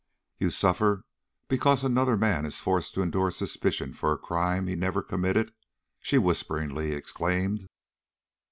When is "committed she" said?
5.03-6.17